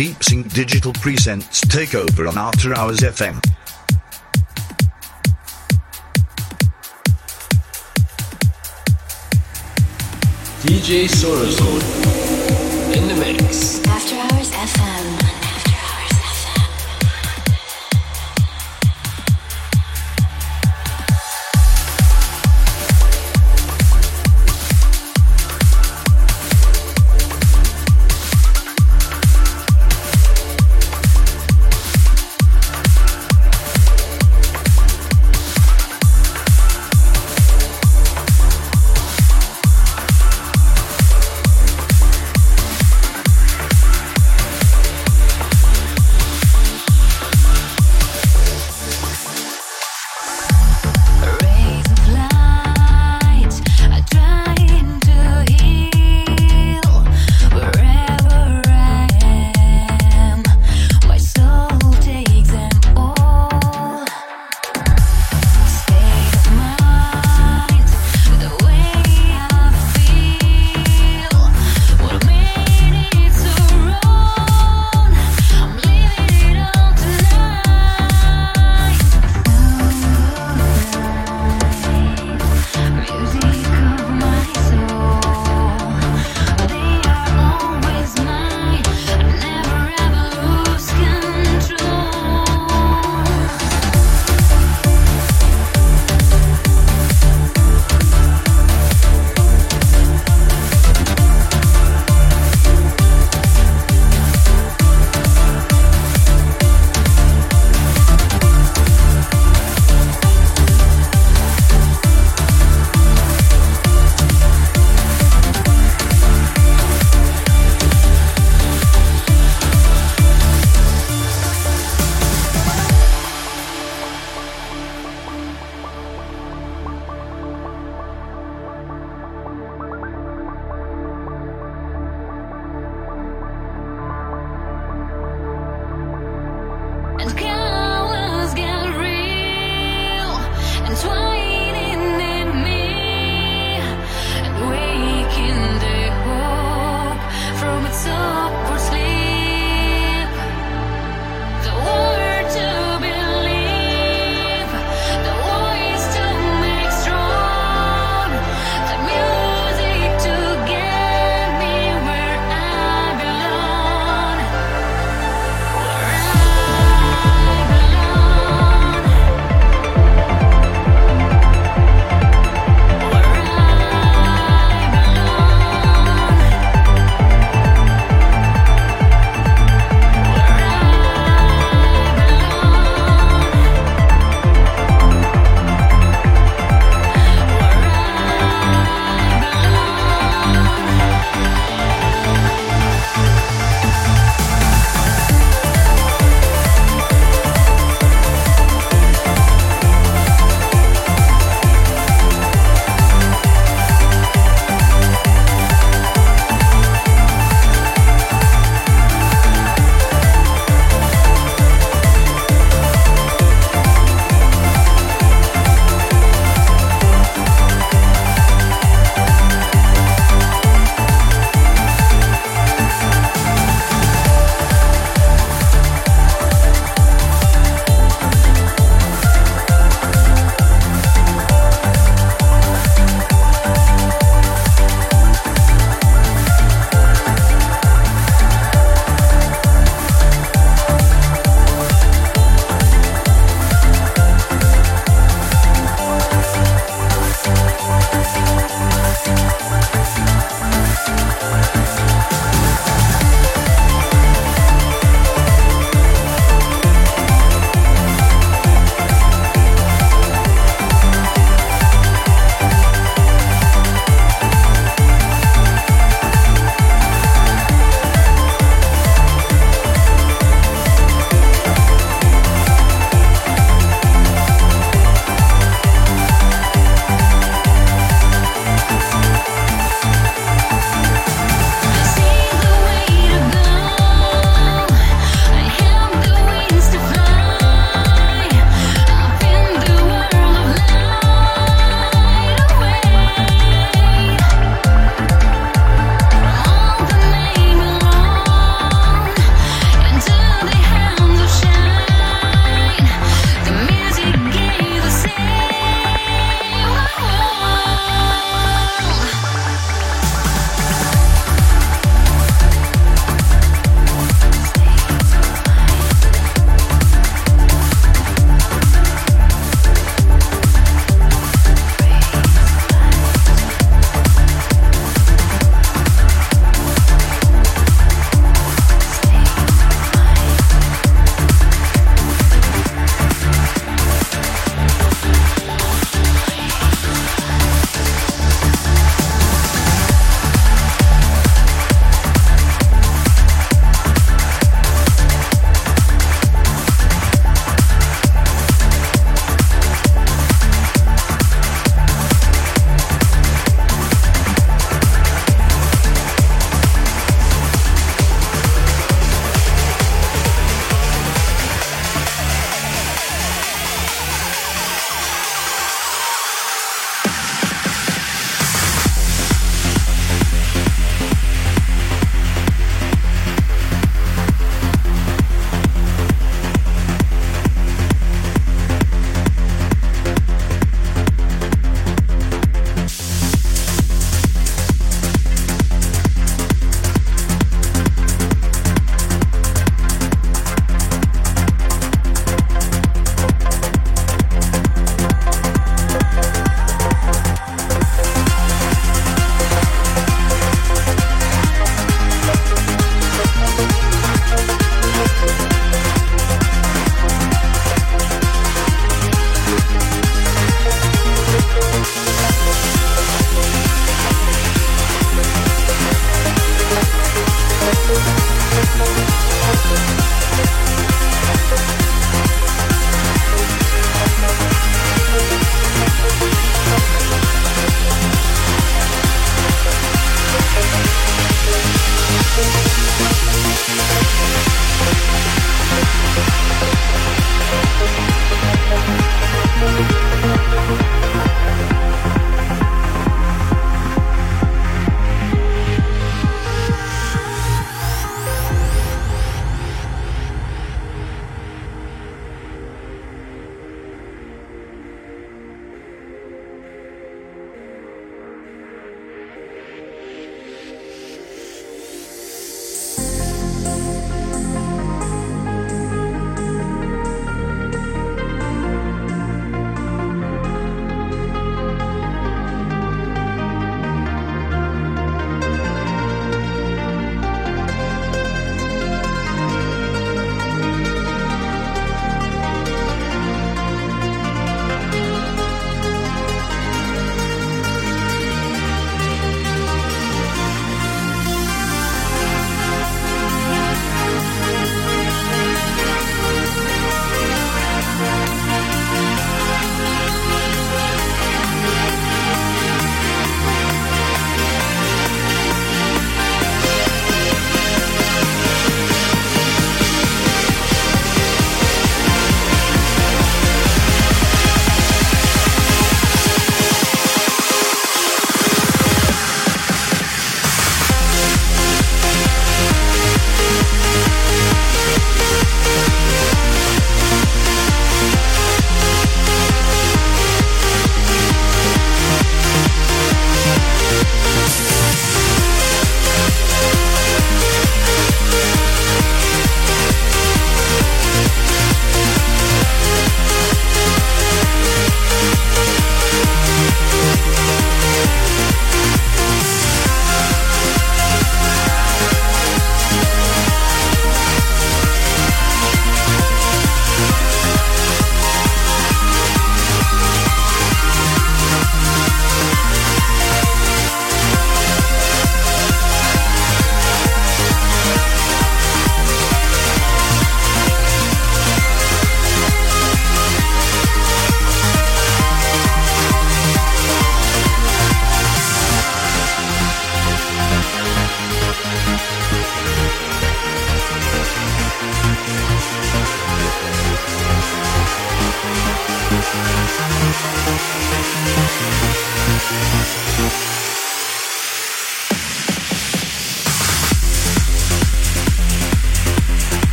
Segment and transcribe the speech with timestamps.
[0.00, 3.38] Deep Sink Digital presents Takeover on After Hours FM.
[10.62, 13.86] DJ Sonar Zone in the mix.
[13.88, 14.99] After Hours FM.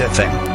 [0.00, 0.49] After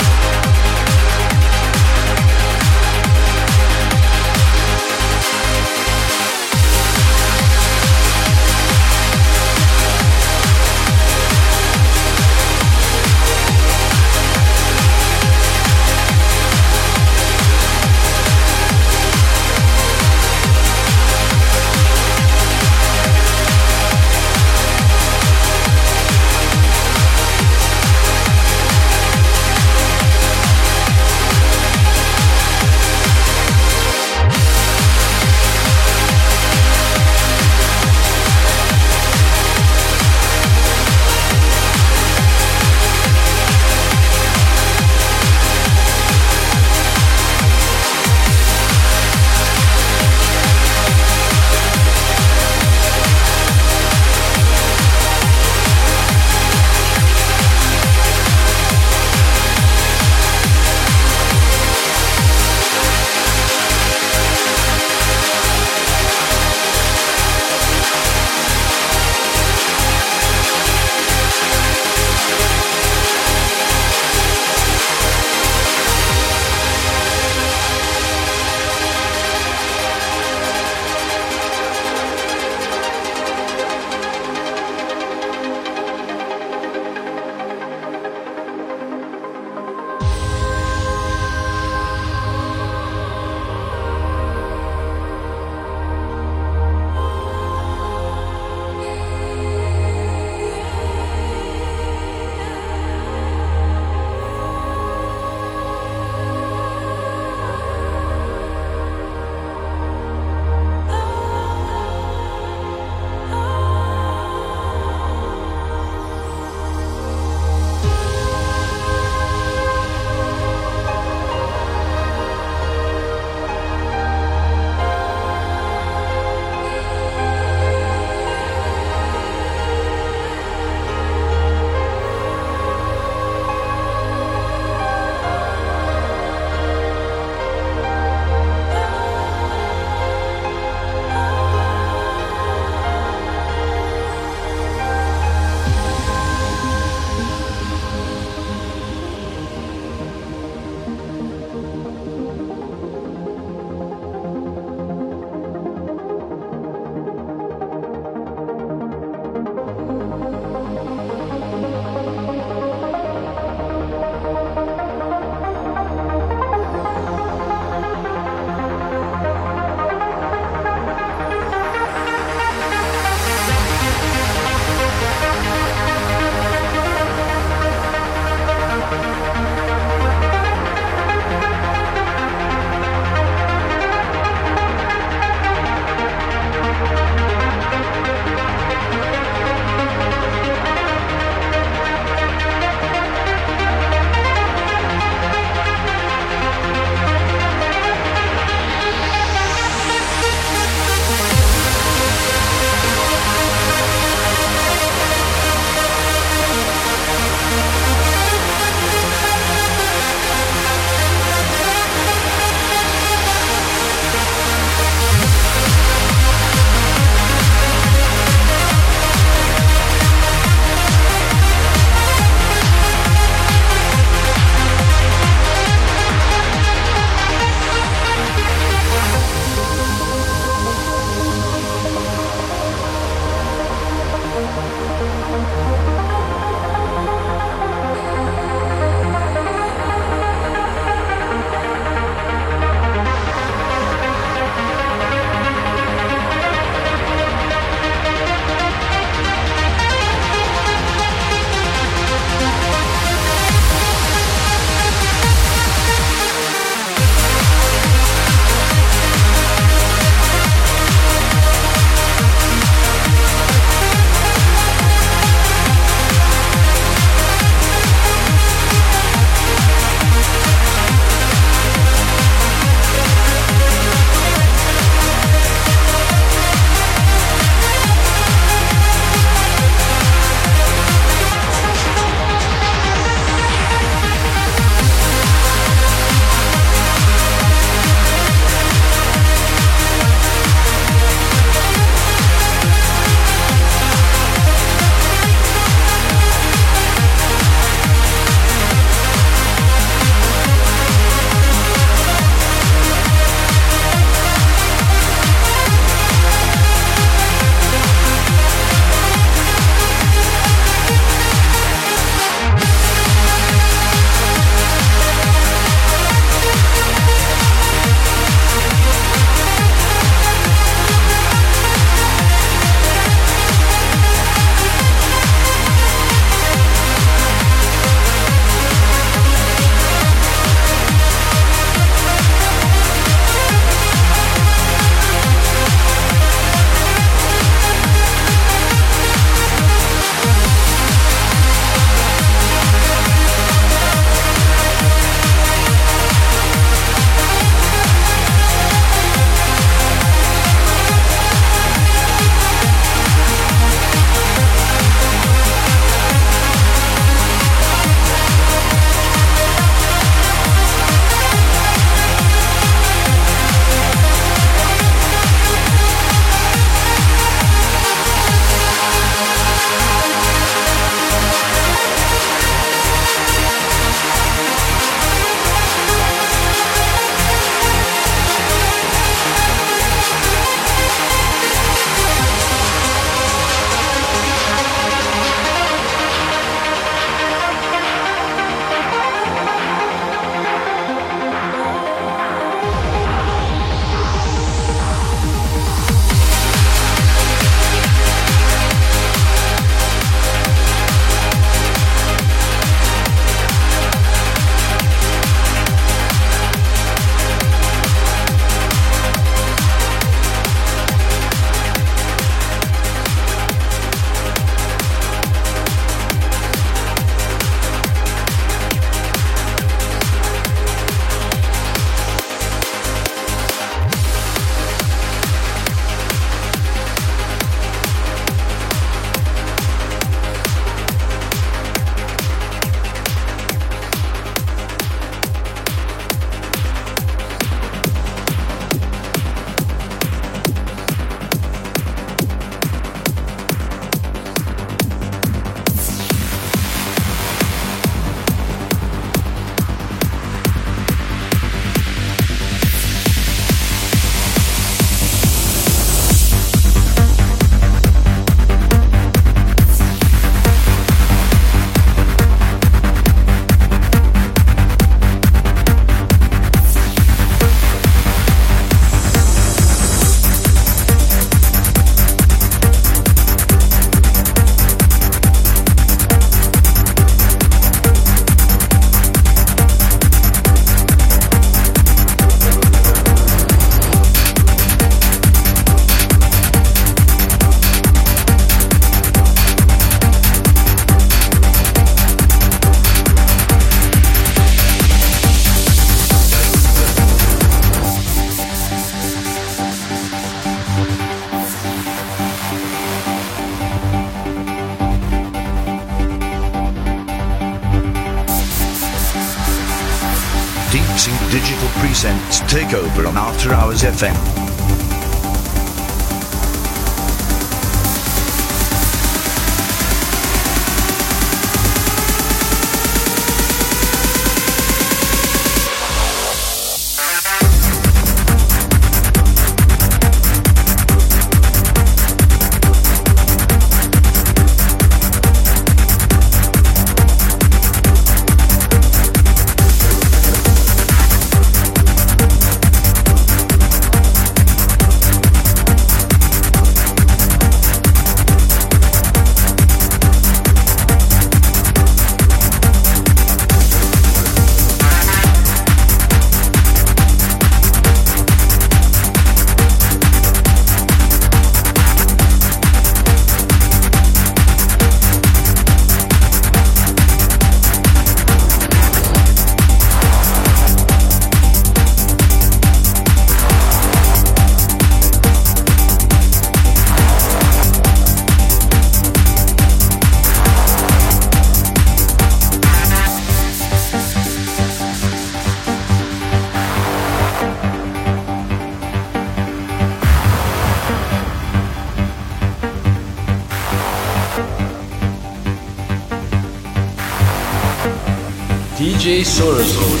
[599.01, 600.00] DJ Sonar Zone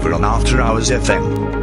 [0.00, 1.59] Takeover on After Hours FM.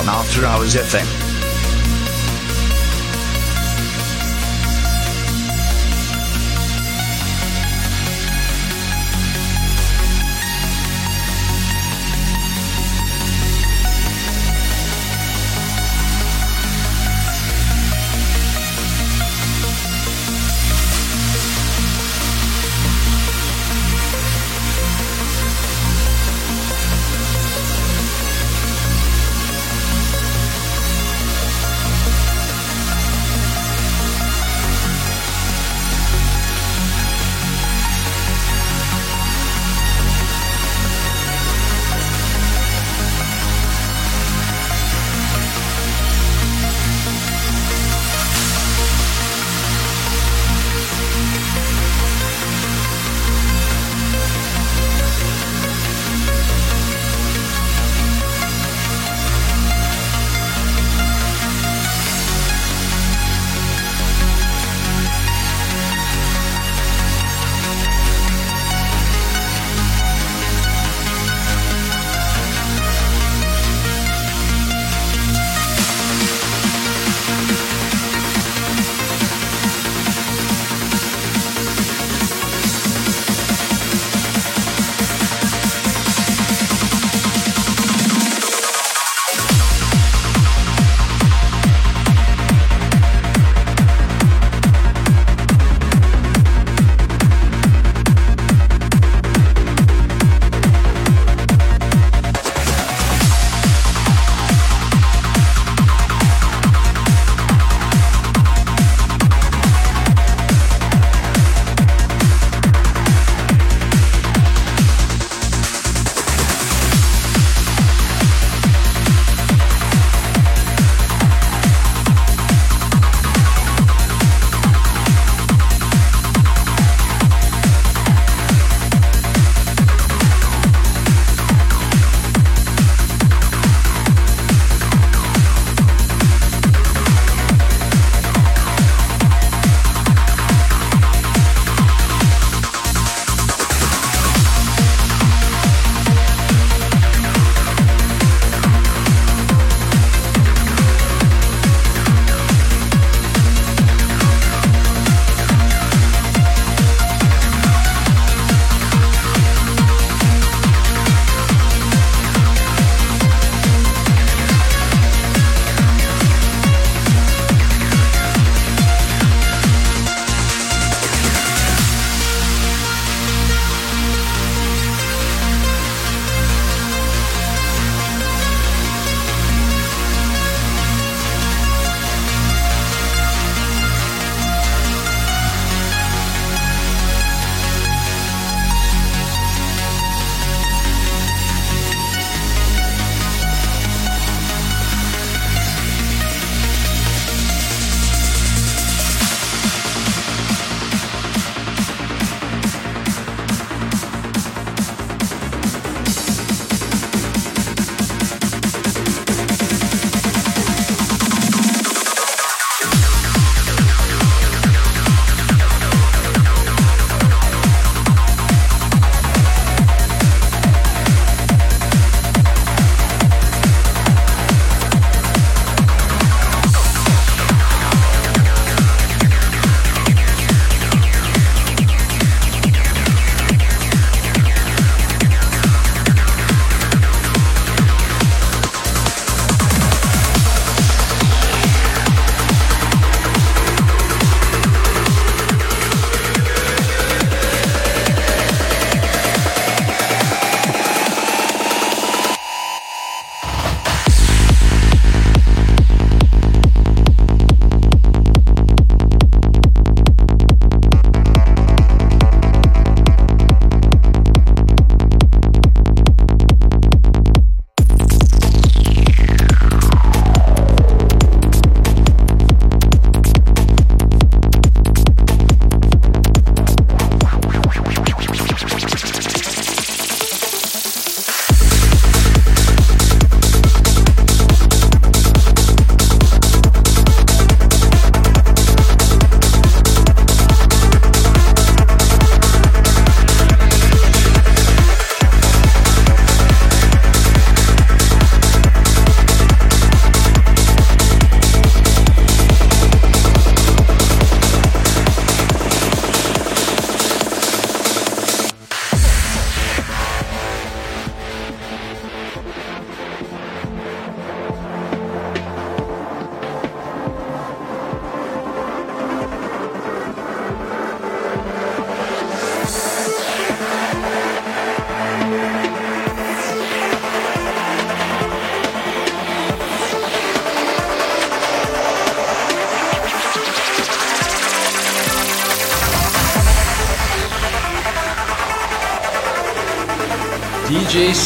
[0.00, 1.09] On Afterhours FM.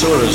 [0.04, 0.33] DJ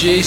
[0.00, 0.24] DJ